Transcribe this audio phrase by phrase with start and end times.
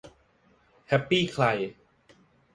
[0.87, 1.45] แฮปปี้ใคร